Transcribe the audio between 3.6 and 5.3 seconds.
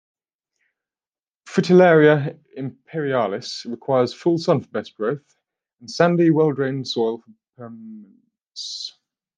requires full sun for best growth,